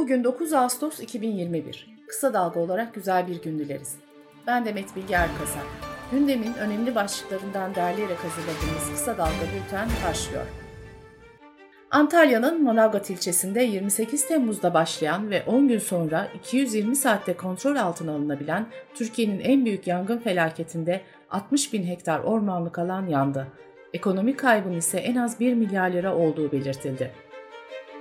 Bugün 0.00 0.24
9 0.24 0.52
Ağustos 0.52 1.00
2021. 1.00 1.86
Kısa 2.06 2.34
dalga 2.34 2.60
olarak 2.60 2.94
güzel 2.94 3.26
bir 3.26 3.42
gün 3.42 3.58
dileriz. 3.58 3.96
Ben 4.46 4.64
Demet 4.64 4.96
Bilge 4.96 5.14
Erkasap. 5.14 5.62
Gündemin 6.12 6.54
önemli 6.54 6.94
başlıklarından 6.94 7.74
derleyerek 7.74 8.18
hazırladığımız 8.18 8.90
Kısa 8.92 9.18
Dalga 9.18 9.46
Bülten 9.54 9.88
başlıyor. 10.08 10.46
Antalya'nın 11.90 12.64
Manavgat 12.64 13.10
ilçesinde 13.10 13.62
28 13.62 14.28
Temmuz'da 14.28 14.74
başlayan 14.74 15.30
ve 15.30 15.42
10 15.46 15.68
gün 15.68 15.78
sonra 15.78 16.28
220 16.34 16.96
saatte 16.96 17.36
kontrol 17.36 17.76
altına 17.76 18.12
alınabilen 18.12 18.66
Türkiye'nin 18.94 19.40
en 19.40 19.64
büyük 19.64 19.86
yangın 19.86 20.18
felaketinde 20.18 21.00
60 21.30 21.72
bin 21.72 21.86
hektar 21.86 22.20
ormanlık 22.20 22.78
alan 22.78 23.06
yandı. 23.06 23.46
Ekonomik 23.94 24.38
kaybın 24.38 24.72
ise 24.72 24.98
en 24.98 25.16
az 25.16 25.40
1 25.40 25.54
milyar 25.54 25.90
lira 25.90 26.16
olduğu 26.16 26.52
belirtildi. 26.52 27.29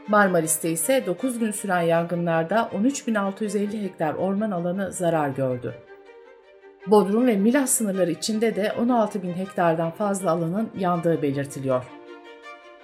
Marmaris'te 0.09 0.71
ise 0.71 1.03
9 1.05 1.39
gün 1.39 1.51
süren 1.51 1.81
yangınlarda 1.81 2.69
13.650 2.73 3.83
hektar 3.83 4.13
orman 4.13 4.51
alanı 4.51 4.91
zarar 4.91 5.29
gördü. 5.29 5.73
Bodrum 6.87 7.27
ve 7.27 7.35
Milas 7.35 7.69
sınırları 7.69 8.11
içinde 8.11 8.55
de 8.55 8.73
16 8.79 9.23
bin 9.23 9.33
hektardan 9.33 9.91
fazla 9.91 10.31
alanın 10.31 10.69
yandığı 10.79 11.21
belirtiliyor. 11.21 11.85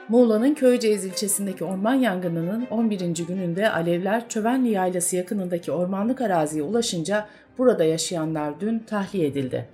Muğla'nın 0.10 0.54
Köyceğiz 0.54 1.06
ilçesindeki 1.06 1.64
orman 1.64 1.94
yangınının 1.94 2.68
11. 2.72 3.00
gününde 3.28 3.72
alevler 3.72 4.30
Çövenli 4.30 4.70
Yaylası 4.70 5.16
yakınındaki 5.16 5.72
ormanlık 5.72 6.22
araziye 6.22 6.64
ulaşınca 6.64 7.28
burada 7.58 7.84
yaşayanlar 7.84 8.60
dün 8.60 8.80
tahliye 8.80 9.28
edildi. 9.28 9.70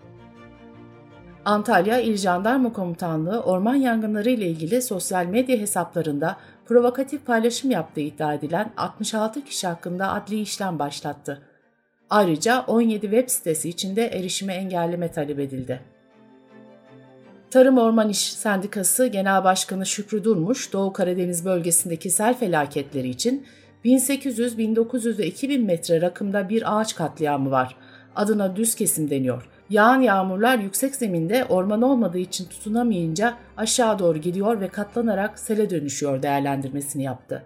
Antalya 1.46 2.00
İl 2.00 2.18
Jandarma 2.18 2.74
Komutanlığı 2.74 3.42
orman 3.42 3.76
yangınları 3.76 4.30
ile 4.30 4.48
ilgili 4.48 4.82
sosyal 4.82 5.26
medya 5.26 5.58
hesaplarında 5.58 6.38
provokatif 6.66 7.26
paylaşım 7.26 7.72
yaptığı 7.72 8.02
iddia 8.02 8.34
edilen 8.34 8.72
66 8.78 9.46
kişi 9.46 9.68
hakkında 9.68 10.14
adli 10.14 10.42
işlem 10.42 10.80
başlattı. 10.80 11.42
Ayrıca 12.10 12.62
17 12.68 13.02
web 13.02 13.30
sitesi 13.30 13.70
içinde 13.70 14.08
erişime 14.08 14.54
engelleme 14.54 15.12
talep 15.12 15.40
edildi. 15.40 15.82
Tarım 17.52 17.78
Orman 17.78 18.10
İş 18.10 18.34
Sendikası 18.34 19.08
Genel 19.08 19.44
Başkanı 19.44 19.86
Şükrü 19.86 20.24
Durmuş, 20.24 20.74
Doğu 20.74 20.94
Karadeniz 20.94 21.46
bölgesindeki 21.46 22.10
sel 22.10 22.38
felaketleri 22.38 23.10
için 23.10 23.46
1800, 23.84 24.58
1900 24.58 25.20
ve 25.20 25.26
2000 25.26 25.66
metre 25.66 26.02
rakımda 26.02 26.50
bir 26.50 26.80
ağaç 26.80 26.96
katliamı 26.96 27.52
var. 27.52 27.76
Adına 28.16 28.56
düz 28.56 28.76
kesim 28.76 29.10
deniyor. 29.10 29.50
Yağan 29.72 30.02
yağmurlar 30.02 30.60
yüksek 30.60 30.96
zeminde 30.96 31.46
orman 31.46 31.82
olmadığı 31.82 32.18
için 32.18 32.46
tutunamayınca 32.46 33.34
aşağı 33.58 34.00
doğru 34.00 34.18
gidiyor 34.18 34.62
ve 34.62 34.68
katlanarak 34.68 35.40
sele 35.40 35.70
dönüşüyor 35.70 36.22
değerlendirmesini 36.24 37.04
yaptı. 37.04 37.44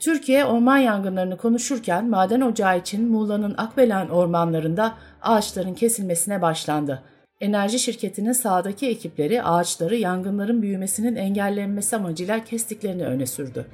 Türkiye 0.00 0.44
orman 0.44 0.78
yangınlarını 0.78 1.36
konuşurken 1.36 2.08
maden 2.08 2.40
ocağı 2.40 2.78
için 2.78 3.08
Muğla'nın 3.08 3.54
Akbelen 3.58 4.08
ormanlarında 4.08 4.94
ağaçların 5.22 5.74
kesilmesine 5.74 6.42
başlandı. 6.42 7.02
Enerji 7.40 7.78
şirketinin 7.78 8.32
sahadaki 8.32 8.88
ekipleri 8.88 9.42
ağaçları 9.42 9.96
yangınların 9.96 10.62
büyümesinin 10.62 11.16
engellenmesi 11.16 11.96
amacıyla 11.96 12.44
kestiklerini 12.44 13.04
öne 13.06 13.26
sürdü. 13.26 13.66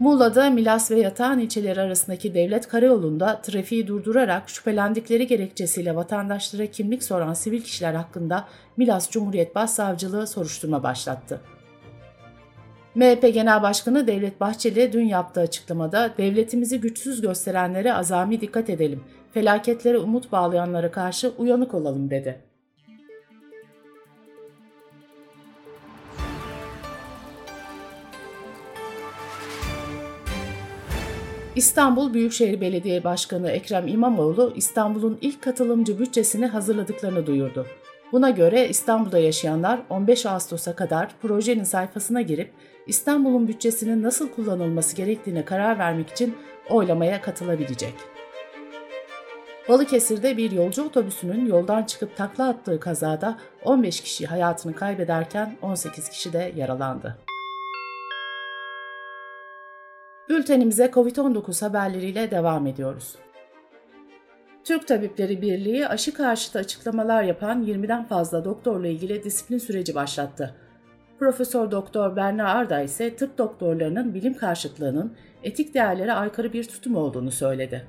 Muğla'da 0.00 0.50
Milas 0.50 0.90
ve 0.90 1.00
Yatağan 1.00 1.38
ilçeleri 1.38 1.80
arasındaki 1.80 2.34
devlet 2.34 2.68
karayolunda 2.68 3.40
trafiği 3.40 3.86
durdurarak 3.86 4.50
şüphelendikleri 4.50 5.26
gerekçesiyle 5.26 5.96
vatandaşlara 5.96 6.66
kimlik 6.66 7.02
soran 7.02 7.34
sivil 7.34 7.62
kişiler 7.62 7.94
hakkında 7.94 8.48
Milas 8.76 9.10
Cumhuriyet 9.10 9.54
Başsavcılığı 9.54 10.26
soruşturma 10.26 10.82
başlattı. 10.82 11.40
MHP 12.94 13.34
Genel 13.34 13.62
Başkanı 13.62 14.06
Devlet 14.06 14.40
Bahçeli 14.40 14.92
dün 14.92 15.04
yaptığı 15.04 15.40
açıklamada 15.40 16.10
devletimizi 16.18 16.80
güçsüz 16.80 17.20
gösterenlere 17.20 17.94
azami 17.94 18.40
dikkat 18.40 18.70
edelim, 18.70 19.04
felaketlere 19.32 19.98
umut 19.98 20.32
bağlayanlara 20.32 20.90
karşı 20.90 21.32
uyanık 21.38 21.74
olalım 21.74 22.10
dedi. 22.10 22.49
İstanbul 31.60 32.14
Büyükşehir 32.14 32.60
Belediye 32.60 33.04
Başkanı 33.04 33.50
Ekrem 33.50 33.88
İmamoğlu 33.88 34.52
İstanbul'un 34.56 35.18
ilk 35.20 35.42
katılımcı 35.42 35.98
bütçesini 35.98 36.46
hazırladıklarını 36.46 37.26
duyurdu. 37.26 37.66
Buna 38.12 38.30
göre 38.30 38.68
İstanbul'da 38.68 39.18
yaşayanlar 39.18 39.80
15 39.90 40.26
Ağustos'a 40.26 40.76
kadar 40.76 41.10
projenin 41.22 41.64
sayfasına 41.64 42.22
girip 42.22 42.52
İstanbul'un 42.86 43.48
bütçesinin 43.48 44.02
nasıl 44.02 44.28
kullanılması 44.28 44.96
gerektiğine 44.96 45.44
karar 45.44 45.78
vermek 45.78 46.10
için 46.10 46.36
oylamaya 46.70 47.22
katılabilecek. 47.22 47.94
Balıkesir'de 49.68 50.36
bir 50.36 50.50
yolcu 50.50 50.84
otobüsünün 50.84 51.46
yoldan 51.46 51.82
çıkıp 51.82 52.16
takla 52.16 52.48
attığı 52.48 52.80
kazada 52.80 53.38
15 53.64 54.00
kişi 54.00 54.26
hayatını 54.26 54.74
kaybederken 54.74 55.56
18 55.62 56.08
kişi 56.08 56.32
de 56.32 56.52
yaralandı. 56.56 57.29
Bültenimize 60.30 60.84
COVID-19 60.84 61.64
haberleriyle 61.64 62.30
devam 62.30 62.66
ediyoruz. 62.66 63.14
Türk 64.64 64.88
Tabipleri 64.88 65.42
Birliği 65.42 65.88
aşı 65.88 66.14
karşıtı 66.14 66.58
açıklamalar 66.58 67.22
yapan 67.22 67.62
20'den 67.62 68.04
fazla 68.04 68.44
doktorla 68.44 68.86
ilgili 68.86 69.24
disiplin 69.24 69.58
süreci 69.58 69.94
başlattı. 69.94 70.54
Profesör 71.18 71.70
Doktor 71.70 72.16
Berna 72.16 72.48
Arda 72.48 72.80
ise 72.80 73.16
tıp 73.16 73.38
doktorlarının 73.38 74.14
bilim 74.14 74.34
karşıtlığının 74.34 75.16
etik 75.42 75.74
değerlere 75.74 76.12
aykırı 76.12 76.52
bir 76.52 76.64
tutum 76.64 76.96
olduğunu 76.96 77.30
söyledi. 77.30 77.86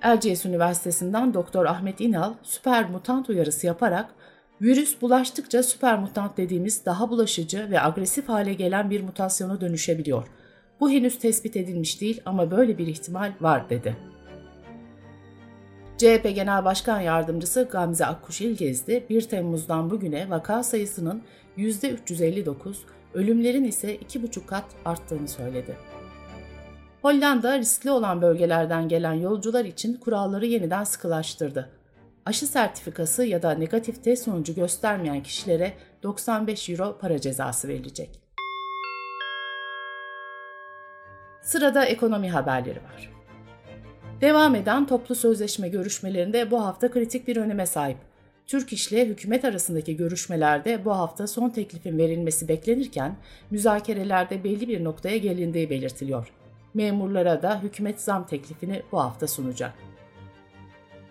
Erciyes 0.00 0.46
Üniversitesi'nden 0.46 1.34
Doktor 1.34 1.66
Ahmet 1.66 2.00
İnal 2.00 2.34
süper 2.42 2.90
mutant 2.90 3.28
uyarısı 3.28 3.66
yaparak 3.66 4.06
virüs 4.62 5.02
bulaştıkça 5.02 5.62
süper 5.62 5.98
mutant 5.98 6.36
dediğimiz 6.36 6.86
daha 6.86 7.10
bulaşıcı 7.10 7.70
ve 7.70 7.82
agresif 7.82 8.28
hale 8.28 8.54
gelen 8.54 8.90
bir 8.90 9.00
mutasyona 9.00 9.60
dönüşebiliyor. 9.60 10.28
Bu 10.82 10.90
henüz 10.90 11.18
tespit 11.18 11.56
edilmiş 11.56 12.00
değil 12.00 12.20
ama 12.24 12.50
böyle 12.50 12.78
bir 12.78 12.86
ihtimal 12.86 13.32
var 13.40 13.70
dedi. 13.70 13.96
CHP 15.98 16.34
Genel 16.34 16.64
Başkan 16.64 17.00
Yardımcısı 17.00 17.68
Gamze 17.72 18.06
Akkuş 18.06 18.40
İlgezdi 18.40 19.06
1 19.10 19.22
Temmuz'dan 19.22 19.90
bugüne 19.90 20.30
vaka 20.30 20.62
sayısının 20.62 21.22
%359, 21.58 22.76
ölümlerin 23.14 23.64
ise 23.64 23.96
2,5 23.96 24.46
kat 24.46 24.64
arttığını 24.84 25.28
söyledi. 25.28 25.76
Hollanda 27.02 27.58
riskli 27.58 27.90
olan 27.90 28.22
bölgelerden 28.22 28.88
gelen 28.88 29.14
yolcular 29.14 29.64
için 29.64 29.94
kuralları 29.94 30.46
yeniden 30.46 30.84
sıkılaştırdı. 30.84 31.70
Aşı 32.26 32.46
sertifikası 32.46 33.24
ya 33.24 33.42
da 33.42 33.50
negatif 33.50 34.04
test 34.04 34.24
sonucu 34.24 34.54
göstermeyen 34.54 35.22
kişilere 35.22 35.72
95 36.02 36.68
euro 36.68 36.98
para 37.00 37.20
cezası 37.20 37.68
verilecek. 37.68 38.21
Sırada 41.42 41.84
ekonomi 41.84 42.30
haberleri 42.30 42.78
var. 42.78 43.10
Devam 44.20 44.54
eden 44.54 44.86
toplu 44.86 45.14
sözleşme 45.14 45.68
görüşmelerinde 45.68 46.50
bu 46.50 46.64
hafta 46.64 46.90
kritik 46.90 47.28
bir 47.28 47.36
öneme 47.36 47.66
sahip. 47.66 47.96
Türk 48.46 48.72
İş 48.72 48.92
hükümet 48.92 49.44
arasındaki 49.44 49.96
görüşmelerde 49.96 50.84
bu 50.84 50.90
hafta 50.98 51.26
son 51.26 51.50
teklifin 51.50 51.98
verilmesi 51.98 52.48
beklenirken 52.48 53.16
müzakerelerde 53.50 54.44
belli 54.44 54.68
bir 54.68 54.84
noktaya 54.84 55.16
gelindiği 55.16 55.70
belirtiliyor. 55.70 56.32
Memurlara 56.74 57.42
da 57.42 57.62
hükümet 57.62 58.00
zam 58.00 58.26
teklifini 58.26 58.82
bu 58.92 59.00
hafta 59.00 59.28
sunacak. 59.28 59.72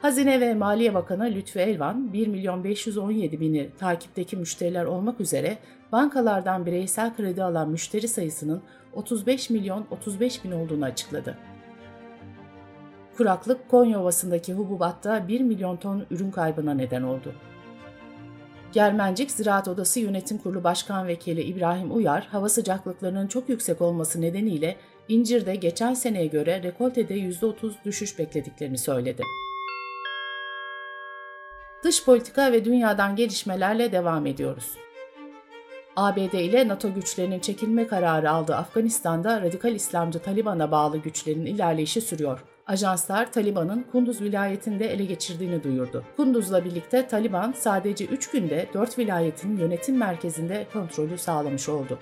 Hazine 0.01 0.41
ve 0.41 0.53
Maliye 0.53 0.93
Bakanı 0.93 1.25
Lütfü 1.25 1.59
Elvan, 1.59 2.13
1 2.13 2.27
milyon 2.27 2.63
517 2.63 3.39
bini 3.39 3.69
takipteki 3.79 4.37
müşteriler 4.37 4.85
olmak 4.85 5.21
üzere 5.21 5.57
bankalardan 5.91 6.65
bireysel 6.65 7.15
kredi 7.15 7.43
alan 7.43 7.69
müşteri 7.69 8.07
sayısının 8.07 8.61
35 8.93 9.49
milyon 9.49 9.87
35 9.91 10.43
bin 10.43 10.51
olduğunu 10.51 10.85
açıkladı. 10.85 11.37
Kuraklık 13.17 13.69
Konya 13.69 14.01
Ovası'ndaki 14.01 14.53
hububatta 14.53 15.27
1 15.27 15.41
milyon 15.41 15.77
ton 15.77 16.05
ürün 16.11 16.31
kaybına 16.31 16.73
neden 16.73 17.01
oldu. 17.01 17.33
Germencik 18.71 19.31
Ziraat 19.31 19.67
Odası 19.67 19.99
Yönetim 19.99 20.37
Kurulu 20.37 20.63
Başkan 20.63 21.07
Vekili 21.07 21.41
İbrahim 21.41 21.95
Uyar, 21.95 22.27
hava 22.31 22.49
sıcaklıklarının 22.49 23.27
çok 23.27 23.49
yüksek 23.49 23.81
olması 23.81 24.21
nedeniyle 24.21 24.77
incirde 25.07 25.55
geçen 25.55 25.93
seneye 25.93 26.25
göre 26.25 26.63
rekoltede 26.63 27.15
%30 27.15 27.73
düşüş 27.85 28.19
beklediklerini 28.19 28.77
söyledi. 28.77 29.23
Dış 31.83 32.05
politika 32.05 32.51
ve 32.51 32.65
dünyadan 32.65 33.15
gelişmelerle 33.15 33.91
devam 33.91 34.25
ediyoruz. 34.25 34.77
ABD 35.95 36.33
ile 36.33 36.67
NATO 36.67 36.93
güçlerinin 36.93 37.39
çekilme 37.39 37.87
kararı 37.87 38.31
aldığı 38.31 38.55
Afganistan'da 38.55 39.41
radikal 39.41 39.75
İslamcı 39.75 40.19
Taliban'a 40.19 40.71
bağlı 40.71 40.97
güçlerin 40.97 41.45
ilerleyişi 41.45 42.01
sürüyor. 42.01 42.43
Ajanslar 42.67 43.31
Taliban'ın 43.31 43.85
Kunduz 43.91 44.21
vilayetinde 44.21 44.93
ele 44.93 45.05
geçirdiğini 45.05 45.63
duyurdu. 45.63 46.03
Kunduz'la 46.17 46.65
birlikte 46.65 47.07
Taliban 47.07 47.53
sadece 47.57 48.05
3 48.05 48.31
günde 48.31 48.67
4 48.73 48.99
vilayetin 48.99 49.57
yönetim 49.57 49.97
merkezinde 49.97 50.67
kontrolü 50.73 51.17
sağlamış 51.17 51.69
oldu. 51.69 51.99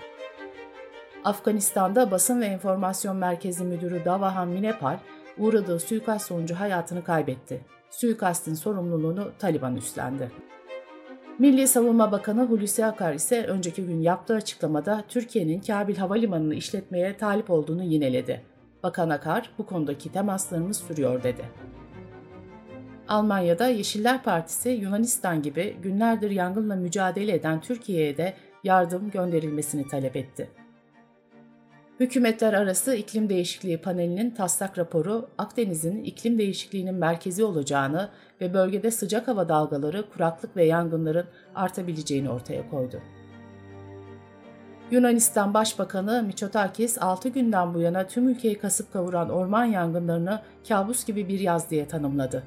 Afganistan'da 1.24 2.12
Basın 2.12 2.42
ve 2.42 2.46
Enformasyon 2.46 3.16
Merkezi 3.16 3.64
Müdürü 3.64 4.06
Davahan 4.06 4.48
Minepal, 4.48 4.98
uğradığı 5.38 5.80
suikast 5.80 6.28
sonucu 6.28 6.56
hayatını 6.56 7.04
kaybetti. 7.04 7.62
Suikastin 7.90 8.54
sorumluluğunu 8.54 9.32
Taliban 9.40 9.76
üstlendi. 9.76 10.32
Milli 11.40 11.68
Savunma 11.68 12.12
Bakanı 12.12 12.46
Hulusi 12.46 12.86
Akar 12.86 13.14
ise 13.14 13.46
önceki 13.46 13.86
gün 13.86 14.02
yaptığı 14.02 14.36
açıklamada 14.36 15.04
Türkiye'nin 15.08 15.62
Kabil 15.62 15.96
Havalimanı'nı 15.98 16.56
işletmeye 16.56 17.18
talip 17.18 17.50
olduğunu 17.50 17.84
yineledi. 17.84 18.42
Bakan 18.84 19.10
Akar 19.10 19.52
bu 19.58 19.66
konudaki 19.66 20.12
temaslarımız 20.12 20.78
sürüyor 20.78 21.24
dedi. 21.24 21.42
Almanya'da 23.08 23.68
Yeşiller 23.68 24.24
Partisi 24.24 24.70
Yunanistan 24.70 25.42
gibi 25.42 25.76
günlerdir 25.82 26.32
yangınla 26.32 26.76
mücadele 26.76 27.34
eden 27.34 27.62
Türkiye'ye 27.62 28.18
de 28.18 28.34
yardım 28.64 29.12
gönderilmesini 29.12 29.88
talep 29.88 30.16
etti. 30.16 30.50
Hükümetler 32.00 32.54
Arası 32.54 32.96
İklim 32.96 33.30
Değişikliği 33.30 33.78
Paneli'nin 33.78 34.32
taslak 34.32 34.78
raporu 34.78 35.30
Akdeniz'in 35.38 36.04
iklim 36.04 36.38
değişikliğinin 36.38 36.96
merkezi 36.96 37.44
olacağını 37.44 38.10
ve 38.42 38.54
bölgede 38.54 38.92
sıcak 38.92 39.28
hava 39.28 39.50
dalgaları, 39.50 40.10
kuraklık 40.10 40.58
ve 40.58 40.66
yangınların 40.66 41.26
artabileceğini 41.56 42.30
ortaya 42.30 42.70
koydu. 42.70 43.02
Yunanistan 44.92 45.54
Başbakanı 45.54 46.24
Mitsotakis 46.24 46.98
6 47.02 47.30
günden 47.30 47.74
bu 47.74 47.80
yana 47.80 48.08
tüm 48.08 48.30
ülkeyi 48.30 48.58
kasıp 48.58 48.94
kavuran 48.94 49.30
orman 49.30 49.66
yangınlarını 49.66 50.42
kabus 50.68 51.06
gibi 51.06 51.28
bir 51.28 51.40
yaz 51.40 51.70
diye 51.70 51.88
tanımladı. 51.88 52.44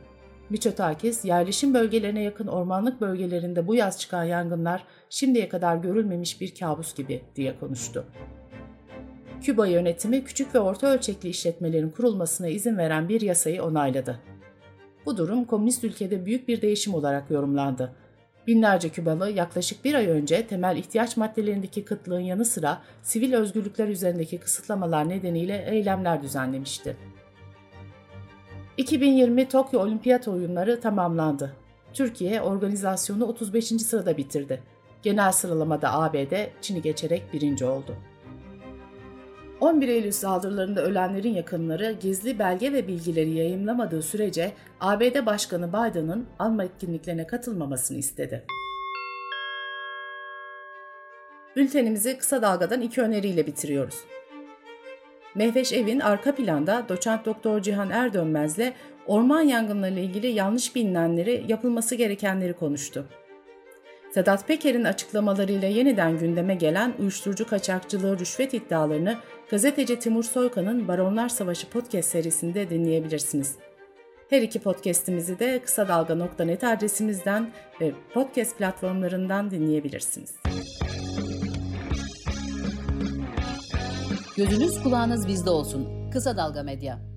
Mitsotakis, 0.50 1.24
yerleşim 1.24 1.74
bölgelerine 1.74 2.22
yakın 2.22 2.46
ormanlık 2.46 3.00
bölgelerinde 3.00 3.66
bu 3.66 3.74
yaz 3.74 3.98
çıkan 3.98 4.24
yangınlar 4.24 4.84
şimdiye 5.10 5.48
kadar 5.48 5.76
görülmemiş 5.76 6.40
bir 6.40 6.54
kabus 6.54 6.94
gibi 6.94 7.22
diye 7.36 7.58
konuştu. 7.58 8.04
Küba 9.42 9.66
yönetimi 9.66 10.24
küçük 10.24 10.54
ve 10.54 10.60
orta 10.60 10.86
ölçekli 10.86 11.28
işletmelerin 11.28 11.90
kurulmasına 11.90 12.48
izin 12.48 12.78
veren 12.78 13.08
bir 13.08 13.20
yasayı 13.20 13.62
onayladı. 13.62 14.18
Bu 15.06 15.16
durum 15.16 15.44
komünist 15.44 15.84
ülkede 15.84 16.26
büyük 16.26 16.48
bir 16.48 16.62
değişim 16.62 16.94
olarak 16.94 17.30
yorumlandı. 17.30 17.92
Binlerce 18.46 18.88
Kübalı 18.88 19.30
yaklaşık 19.30 19.84
bir 19.84 19.94
ay 19.94 20.06
önce 20.06 20.46
temel 20.46 20.76
ihtiyaç 20.76 21.16
maddelerindeki 21.16 21.84
kıtlığın 21.84 22.20
yanı 22.20 22.44
sıra 22.44 22.82
sivil 23.02 23.34
özgürlükler 23.34 23.88
üzerindeki 23.88 24.38
kısıtlamalar 24.38 25.08
nedeniyle 25.08 25.64
eylemler 25.70 26.22
düzenlemişti. 26.22 26.96
2020 28.76 29.48
Tokyo 29.48 29.80
Olimpiyat 29.80 30.28
Oyunları 30.28 30.80
tamamlandı. 30.80 31.56
Türkiye 31.92 32.42
organizasyonu 32.42 33.24
35. 33.24 33.66
sırada 33.66 34.16
bitirdi. 34.16 34.62
Genel 35.02 35.32
sıralamada 35.32 35.92
ABD 35.92 36.32
Çin'i 36.60 36.82
geçerek 36.82 37.22
birinci 37.32 37.64
oldu. 37.64 37.96
11 39.62 39.88
Eylül 39.88 40.12
saldırılarında 40.12 40.82
ölenlerin 40.82 41.34
yakınları 41.34 41.92
gizli 42.00 42.38
belge 42.38 42.72
ve 42.72 42.88
bilgileri 42.88 43.30
yayınlamadığı 43.30 44.02
sürece 44.02 44.52
ABD 44.80 45.26
Başkanı 45.26 45.68
Biden'ın 45.68 46.26
anma 46.38 46.64
etkinliklerine 46.64 47.26
katılmamasını 47.26 47.98
istedi. 47.98 48.44
Bültenimizi 51.56 52.18
kısa 52.18 52.42
dalgadan 52.42 52.80
iki 52.80 53.02
öneriyle 53.02 53.46
bitiriyoruz. 53.46 54.00
Mehveş 55.34 55.72
Evin 55.72 56.00
arka 56.00 56.34
planda 56.34 56.84
doçent 56.88 57.26
doktor 57.26 57.60
Cihan 57.60 57.90
Erdönmez'le 57.90 58.72
orman 59.06 59.42
yangınları 59.42 59.92
ile 59.92 60.02
ilgili 60.02 60.26
yanlış 60.26 60.74
bilinenleri, 60.74 61.44
yapılması 61.48 61.94
gerekenleri 61.94 62.52
konuştu. 62.52 63.06
Sedat 64.14 64.48
Peker'in 64.48 64.84
açıklamalarıyla 64.84 65.68
yeniden 65.68 66.18
gündeme 66.18 66.54
gelen 66.54 66.94
uyuşturucu 66.98 67.46
kaçakçılığı 67.46 68.18
rüşvet 68.18 68.54
iddialarını 68.54 69.18
gazeteci 69.50 69.98
Timur 69.98 70.24
Soykan'ın 70.24 70.88
Baronlar 70.88 71.28
Savaşı 71.28 71.70
podcast 71.70 72.08
serisinde 72.08 72.70
dinleyebilirsiniz. 72.70 73.54
Her 74.30 74.42
iki 74.42 74.60
podcast'imizi 74.60 75.38
de 75.38 75.60
kısa 75.64 75.88
dalga.net 75.88 76.64
adresimizden 76.64 77.52
ve 77.80 77.92
podcast 78.14 78.58
platformlarından 78.58 79.50
dinleyebilirsiniz. 79.50 80.34
Gözünüz 84.36 84.82
kulağınız 84.82 85.28
bizde 85.28 85.50
olsun. 85.50 86.10
Kısa 86.10 86.36
Dalga 86.36 86.62
Medya. 86.62 87.11